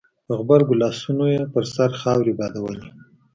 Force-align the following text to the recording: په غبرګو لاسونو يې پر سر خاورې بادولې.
په 0.25 0.31
غبرګو 0.39 0.79
لاسونو 0.81 1.25
يې 1.33 1.41
پر 1.53 1.63
سر 1.73 1.89
خاورې 2.01 2.33
بادولې. 2.39 2.87